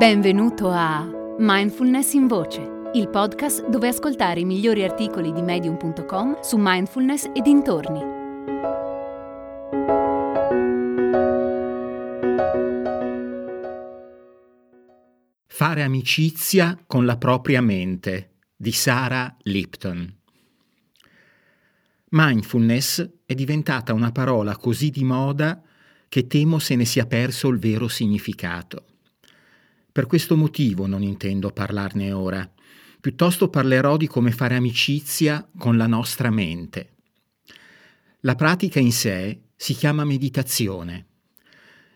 Benvenuto 0.00 0.70
a 0.70 1.06
Mindfulness 1.36 2.14
in 2.14 2.26
Voce, 2.26 2.90
il 2.94 3.10
podcast 3.10 3.68
dove 3.68 3.88
ascoltare 3.88 4.40
i 4.40 4.46
migliori 4.46 4.82
articoli 4.82 5.30
di 5.30 5.42
medium.com 5.42 6.40
su 6.40 6.56
mindfulness 6.58 7.24
e 7.34 7.42
dintorni. 7.42 8.00
Fare 15.46 15.82
amicizia 15.82 16.82
con 16.86 17.04
la 17.04 17.18
propria 17.18 17.60
mente 17.60 18.36
di 18.56 18.72
Sarah 18.72 19.36
Lipton. 19.42 20.16
Mindfulness 22.08 23.06
è 23.26 23.34
diventata 23.34 23.92
una 23.92 24.12
parola 24.12 24.56
così 24.56 24.88
di 24.88 25.04
moda 25.04 25.60
che 26.08 26.26
temo 26.26 26.58
se 26.58 26.74
ne 26.74 26.86
sia 26.86 27.04
perso 27.04 27.48
il 27.48 27.58
vero 27.58 27.86
significato. 27.86 28.84
Per 29.92 30.06
questo 30.06 30.36
motivo 30.36 30.86
non 30.86 31.02
intendo 31.02 31.50
parlarne 31.50 32.12
ora. 32.12 32.48
Piuttosto 33.00 33.48
parlerò 33.48 33.96
di 33.96 34.06
come 34.06 34.30
fare 34.30 34.54
amicizia 34.54 35.48
con 35.58 35.76
la 35.76 35.86
nostra 35.86 36.30
mente. 36.30 36.94
La 38.20 38.34
pratica 38.34 38.78
in 38.78 38.92
sé 38.92 39.40
si 39.56 39.74
chiama 39.74 40.04
meditazione. 40.04 41.06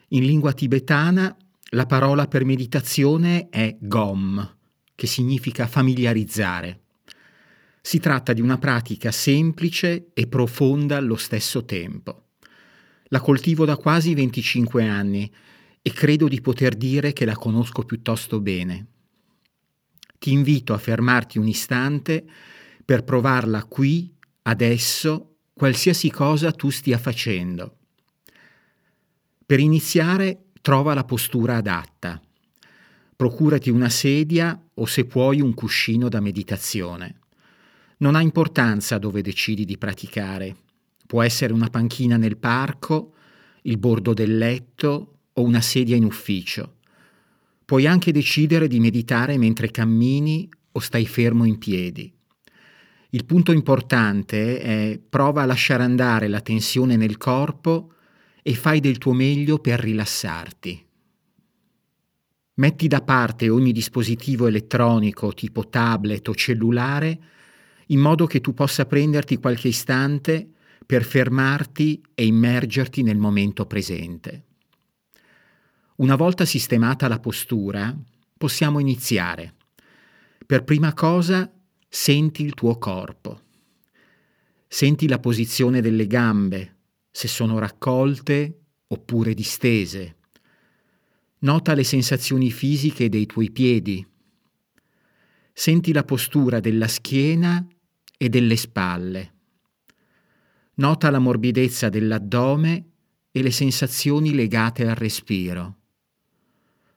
In 0.09 0.25
lingua 0.25 0.52
tibetana 0.52 1.37
la 1.71 1.87
parola 1.87 2.27
per 2.27 2.45
meditazione 2.45 3.49
è 3.49 3.77
gom, 3.80 4.57
che 4.95 5.07
significa 5.07 5.66
familiarizzare. 5.66 6.80
Si 7.80 8.01
tratta 8.01 8.33
di 8.33 8.41
una 8.41 8.59
pratica 8.59 9.13
semplice 9.13 10.11
e 10.15 10.27
profonda 10.27 10.97
allo 10.97 11.16
stesso 11.16 11.65
tempo. 11.65 12.29
La 13.09 13.21
coltivo 13.21 13.65
da 13.65 13.77
quasi 13.77 14.15
25 14.15 14.88
anni 14.88 15.30
e 15.87 15.93
credo 15.93 16.29
di 16.29 16.41
poter 16.41 16.77
dire 16.77 17.12
che 17.12 17.27
la 17.27 17.37
conosco 17.37 17.82
piuttosto 17.82 18.40
bene. 18.40 18.87
Ti 20.18 20.32
invito 20.32 20.73
a 20.73 20.79
fermarti 20.79 21.37
un 21.37 21.46
istante 21.46 22.24
per 22.82 23.04
provarla 23.04 23.65
qui, 23.65 24.10
adesso, 24.45 25.35
qualsiasi 25.52 26.10
cosa 26.10 26.52
tu 26.52 26.71
stia 26.71 26.96
facendo. 26.96 27.77
Per 29.45 29.60
iniziare, 29.60 30.45
trova 30.62 30.95
la 30.95 31.05
postura 31.05 31.57
adatta. 31.57 32.18
Procurati 33.15 33.68
una 33.68 33.90
sedia 33.90 34.59
o 34.73 34.87
se 34.87 35.05
puoi 35.05 35.43
un 35.43 35.52
cuscino 35.52 36.09
da 36.09 36.21
meditazione. 36.21 37.18
Non 37.99 38.15
ha 38.15 38.23
importanza 38.23 38.96
dove 38.96 39.21
decidi 39.21 39.66
di 39.66 39.77
praticare. 39.77 40.57
Può 41.07 41.21
essere 41.23 41.52
una 41.52 41.68
panchina 41.68 42.16
nel 42.16 42.38
parco, 42.38 43.12
il 43.65 43.77
bordo 43.77 44.15
del 44.15 44.38
letto 44.38 45.13
o 45.35 45.43
una 45.43 45.60
sedia 45.60 45.96
in 45.96 46.04
ufficio. 46.04 46.77
Puoi 47.65 47.87
anche 47.87 48.13
decidere 48.13 48.68
di 48.68 48.80
meditare 48.80 49.38
mentre 49.38 49.71
cammini 49.71 50.49
o 50.73 50.80
stai 50.80 51.07
fermo 51.07 51.45
in 51.45 51.59
piedi. 51.59 52.13
Il 53.10 53.24
punto 53.24 53.52
importante 53.52 54.60
è 54.60 55.01
prova 55.09 55.43
a 55.43 55.46
lasciare 55.46 55.82
andare 55.82 56.29
la 56.29 56.40
tensione 56.40 56.96
nel 56.96 57.16
corpo 57.16 57.93
e 58.43 58.55
fai 58.55 58.80
del 58.80 58.99
tuo 58.99 59.12
meglio 59.12 59.59
per 59.59 59.80
rilassarti. 59.80 60.85
Metti 62.57 62.88
da 62.88 63.02
parte 63.02 63.49
ogni 63.49 63.73
dispositivo 63.73 64.47
elettronico 64.47 65.32
tipo 65.32 65.69
tablet 65.69 66.28
o 66.28 66.34
cellulare 66.34 67.21
in 67.87 68.00
modo 68.00 68.27
che 68.27 68.41
tu 68.41 68.53
possa 68.55 68.87
prenderti 68.87 69.38
qualche 69.38 69.69
istante 69.69 70.49
per 70.84 71.05
fermarti 71.05 72.03
e 72.15 72.27
immergerti 72.27 73.03
nel 73.03 73.16
momento 73.16 73.66
presente. 73.66 74.44
Una 75.97 76.16
volta 76.16 76.44
sistemata 76.44 77.06
la 77.06 77.20
postura, 77.20 77.97
possiamo 78.37 78.81
iniziare. 78.81 79.54
Per 80.44 80.64
prima 80.64 80.92
cosa, 80.92 81.49
senti 81.88 82.43
il 82.43 82.55
tuo 82.55 82.78
corpo. 82.78 83.43
Senti 84.66 85.06
la 85.06 85.21
posizione 85.21 85.81
delle 85.81 86.09
gambe, 86.09 86.78
se 87.12 87.28
sono 87.28 87.60
raccolte 87.60 88.62
oppure 88.88 89.34
distese. 89.34 90.16
Nota 91.38 91.75
le 91.75 91.84
sensazioni 91.84 92.50
fisiche 92.50 93.09
dei 93.09 93.27
tuoi 93.27 93.53
piedi. 93.53 94.04
Senti 95.53 95.93
la 95.93 96.03
postura 96.03 96.59
della 96.59 96.88
schiena 96.88 97.65
e 98.16 98.28
delle 98.28 98.56
spalle. 98.56 99.33
Nota 100.75 101.09
la 101.10 101.21
morbidezza 101.21 101.88
dell'addome 101.88 102.88
e 103.31 103.43
le 103.43 103.53
sensazioni 103.53 104.34
legate 104.34 104.88
al 104.88 104.97
respiro. 104.97 105.83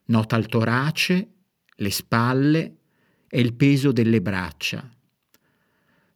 Nota 0.07 0.37
il 0.37 0.47
torace, 0.47 1.33
le 1.75 1.89
spalle 1.89 2.77
e 3.27 3.39
il 3.39 3.53
peso 3.53 3.91
delle 3.91 4.21
braccia. 4.21 4.89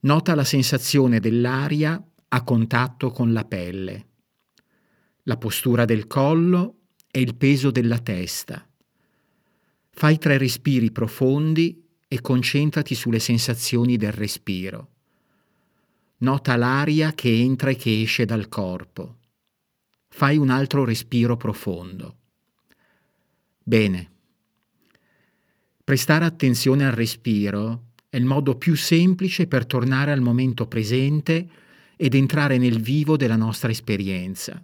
Nota 0.02 0.34
la 0.34 0.44
sensazione 0.44 1.20
dell'aria 1.20 2.02
a 2.30 2.44
contatto 2.44 3.12
con 3.12 3.34
la 3.34 3.44
pelle, 3.44 4.08
la 5.24 5.38
postura 5.38 5.86
del 5.86 6.08
collo 6.08 6.78
e 7.12 7.20
il 7.20 7.36
peso 7.36 7.70
della 7.70 8.00
testa. 8.00 8.66
Fai 9.90 10.18
tre 10.18 10.38
respiri 10.38 10.92
profondi 10.92 11.86
e 12.08 12.22
concentrati 12.22 12.96
sulle 12.96 13.20
sensazioni 13.20 13.98
del 13.98 14.14
respiro. 14.14 14.90
Nota 16.20 16.56
l'aria 16.56 17.14
che 17.14 17.30
entra 17.30 17.72
e 17.72 17.76
che 17.76 18.02
esce 18.02 18.26
dal 18.26 18.48
corpo. 18.48 19.18
Fai 20.08 20.38
un 20.38 20.50
altro 20.50 20.86
respiro 20.86 21.36
profondo. 21.36 22.21
Bene. 23.72 24.12
Prestare 25.82 26.26
attenzione 26.26 26.86
al 26.86 26.92
respiro 26.92 27.92
è 28.10 28.18
il 28.18 28.26
modo 28.26 28.58
più 28.58 28.76
semplice 28.76 29.48
per 29.48 29.66
tornare 29.66 30.12
al 30.12 30.20
momento 30.20 30.68
presente 30.68 31.48
ed 31.96 32.14
entrare 32.14 32.58
nel 32.58 32.82
vivo 32.82 33.16
della 33.16 33.38
nostra 33.38 33.72
esperienza. 33.72 34.62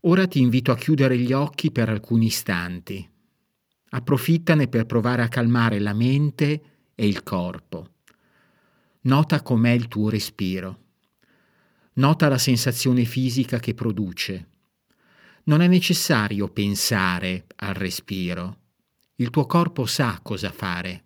Ora 0.00 0.26
ti 0.26 0.40
invito 0.40 0.72
a 0.72 0.76
chiudere 0.76 1.16
gli 1.18 1.32
occhi 1.32 1.70
per 1.70 1.88
alcuni 1.88 2.26
istanti. 2.26 3.08
Approfittane 3.90 4.66
per 4.66 4.84
provare 4.84 5.22
a 5.22 5.28
calmare 5.28 5.78
la 5.78 5.94
mente 5.94 6.62
e 6.96 7.06
il 7.06 7.22
corpo. 7.22 7.90
Nota 9.02 9.40
com'è 9.40 9.70
il 9.70 9.86
tuo 9.86 10.08
respiro. 10.08 10.80
Nota 11.92 12.26
la 12.26 12.38
sensazione 12.38 13.04
fisica 13.04 13.60
che 13.60 13.74
produce 13.74 14.48
non 15.48 15.62
è 15.62 15.66
necessario 15.66 16.48
pensare 16.48 17.46
al 17.56 17.74
respiro. 17.74 18.56
Il 19.16 19.30
tuo 19.30 19.46
corpo 19.46 19.86
sa 19.86 20.20
cosa 20.22 20.52
fare. 20.52 21.04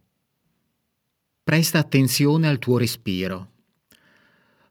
Presta 1.42 1.78
attenzione 1.78 2.48
al 2.48 2.58
tuo 2.58 2.76
respiro. 2.76 3.50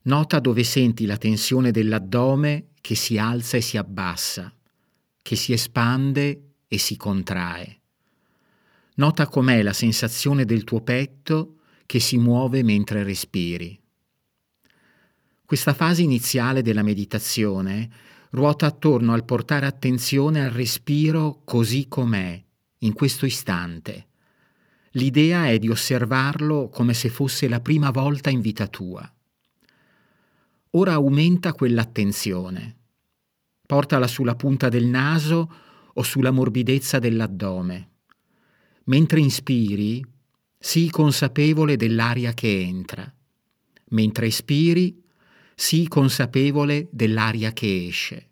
Nota 0.03 0.39
dove 0.39 0.63
senti 0.63 1.05
la 1.05 1.17
tensione 1.17 1.71
dell'addome 1.71 2.67
che 2.81 2.95
si 2.95 3.17
alza 3.17 3.57
e 3.57 3.61
si 3.61 3.77
abbassa, 3.77 4.53
che 5.21 5.35
si 5.35 5.53
espande 5.53 6.55
e 6.67 6.77
si 6.77 6.97
contrae. 6.97 7.79
Nota 8.95 9.27
com'è 9.27 9.61
la 9.61 9.73
sensazione 9.73 10.43
del 10.43 10.65
tuo 10.65 10.81
petto 10.81 11.59
che 11.85 11.99
si 11.99 12.17
muove 12.17 12.61
mentre 12.61 13.03
respiri. 13.03 13.79
Questa 15.45 15.73
fase 15.73 16.01
iniziale 16.01 16.61
della 16.61 16.83
meditazione 16.83 17.89
ruota 18.31 18.65
attorno 18.65 19.13
al 19.13 19.25
portare 19.25 19.65
attenzione 19.65 20.43
al 20.43 20.51
respiro 20.51 21.41
così 21.43 21.87
com'è, 21.87 22.43
in 22.79 22.93
questo 22.93 23.25
istante. 23.25 24.07
L'idea 24.91 25.47
è 25.47 25.57
di 25.57 25.69
osservarlo 25.69 26.69
come 26.69 26.93
se 26.93 27.09
fosse 27.09 27.47
la 27.47 27.61
prima 27.61 27.91
volta 27.91 28.29
in 28.29 28.41
vita 28.41 28.67
tua. 28.67 29.09
Ora 30.71 30.93
aumenta 30.93 31.53
quell'attenzione. 31.53 32.77
Portala 33.65 34.07
sulla 34.07 34.35
punta 34.35 34.69
del 34.69 34.85
naso 34.85 35.53
o 35.93 36.03
sulla 36.03 36.31
morbidezza 36.31 36.99
dell'addome. 36.99 37.89
Mentre 38.85 39.19
inspiri, 39.19 40.05
sii 40.57 40.89
consapevole 40.89 41.75
dell'aria 41.75 42.33
che 42.33 42.61
entra. 42.61 43.13
Mentre 43.89 44.27
espiri, 44.27 45.00
sii 45.61 45.87
consapevole 45.87 46.87
dell'aria 46.91 47.53
che 47.53 47.85
esce. 47.85 48.29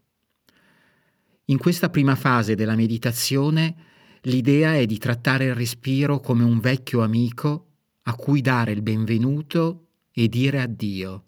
In 1.46 1.60
questa 1.60 1.92
prima 1.92 2.16
fase 2.16 2.56
della 2.56 2.76
meditazione 2.76 3.76
l'idea 4.22 4.76
è 4.76 4.88
di 4.88 4.98
trattare 4.98 5.46
il 5.46 5.54
respiro 5.54 6.20
come 6.22 6.44
un 6.44 6.60
vecchio 6.60 7.04
amico 7.04 7.68
a 8.04 8.16
cui 8.16 8.42
dare 8.42 8.72
il 8.72 8.81
benvenuto 8.81 9.90
e 10.12 10.28
dire 10.28 10.60
addio 10.60 11.24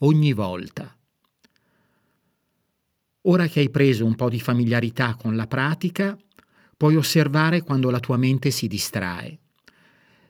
ogni 0.00 0.34
volta. 0.34 0.94
Ora 3.22 3.46
che 3.46 3.60
hai 3.60 3.70
preso 3.70 4.04
un 4.04 4.16
po' 4.16 4.28
di 4.28 4.38
familiarità 4.38 5.14
con 5.14 5.36
la 5.36 5.46
pratica, 5.46 6.18
puoi 6.76 6.96
osservare 6.96 7.62
quando 7.62 7.88
la 7.88 7.98
tua 7.98 8.18
mente 8.18 8.50
si 8.50 8.66
distrae. 8.66 9.38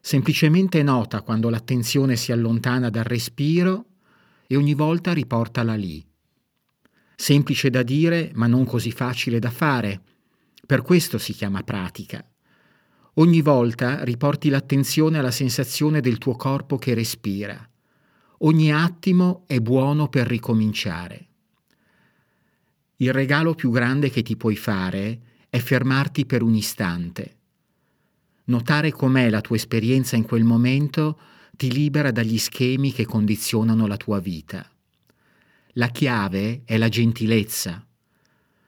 Semplicemente 0.01 0.85
nota 0.85 1.23
quando 1.23 1.51
l'attenzione 1.51 2.15
si 2.15 2.31
allontana 2.31 2.91
dal 2.91 3.05
respiro 3.05 3.87
e 4.47 4.57
ogni 4.57 4.75
volta 4.75 5.13
riportala 5.13 5.75
lì. 5.75 6.05
Semplice 7.17 7.71
da 7.71 7.83
dire, 7.83 8.31
ma 8.35 8.47
non 8.47 8.65
così 8.65 8.91
facile 8.91 9.39
da 9.39 9.51
fare. 9.51 10.03
Per 10.67 10.83
questo 10.83 11.19
si 11.19 11.33
chiama 11.33 11.63
pratica. 11.63 12.27
Ogni 13.15 13.43
volta 13.43 14.03
riporti 14.03 14.49
l'attenzione 14.49 15.19
alla 15.19 15.31
sensazione 15.31 16.01
del 16.01 16.19
tuo 16.19 16.35
corpo 16.35 16.77
che 16.77 16.95
respira. 16.95 17.69
Ogni 18.39 18.73
attimo 18.73 19.45
è 19.47 19.61
buono 19.61 20.09
per 20.09 20.27
ricominciare. 20.27 21.29
Il 22.97 23.13
regalo 23.13 23.55
più 23.55 23.71
grande 23.71 24.11
che 24.11 24.23
ti 24.23 24.37
puoi 24.37 24.57
fare 24.57 25.21
è 25.49 25.59
fermarti 25.59 26.27
per 26.27 26.43
un 26.43 26.55
istante. 26.55 27.37
Notare 28.47 28.91
com'è 28.91 29.31
la 29.31 29.41
tua 29.41 29.57
esperienza 29.57 30.17
in 30.17 30.25
quel 30.25 30.45
momento 30.45 31.19
ti 31.57 31.71
libera 31.71 32.11
dagli 32.11 32.39
schemi 32.39 32.93
che 32.93 33.05
condizionano 33.05 33.87
la 33.87 33.97
tua 33.97 34.21
vita. 34.21 34.69
La 35.75 35.89
chiave 35.89 36.63
è 36.65 36.77
la 36.77 36.89
gentilezza. 36.89 37.85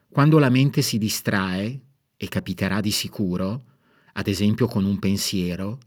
Quando 0.09 0.39
la 0.39 0.49
mente 0.49 0.81
si 0.81 0.97
distrae, 0.97 1.81
e 2.17 2.27
capiterà 2.27 2.81
di 2.81 2.91
sicuro, 2.91 3.63
ad 4.13 4.27
esempio 4.27 4.67
con 4.67 4.83
un 4.83 4.97
pensiero, 4.97 5.79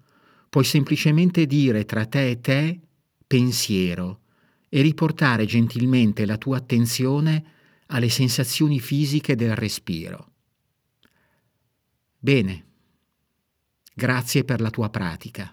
puoi 0.49 0.65
semplicemente 0.65 1.47
dire 1.47 1.85
tra 1.85 2.07
te 2.07 2.31
e 2.31 2.41
te 2.41 2.81
pensiero 3.27 4.21
e 4.69 4.81
riportare 4.83 5.45
gentilmente 5.47 6.25
la 6.25 6.39
tua 6.39 6.59
attenzione 6.59 7.45
alle 7.87 8.09
sensazioni 8.09 8.79
fisiche 8.79 9.35
del 9.35 9.57
respiro. 9.57 10.29
Bene, 12.17 12.65
grazie 13.93 14.45
per 14.45 14.61
la 14.61 14.71
tua 14.71 14.89
pratica. 14.91 15.53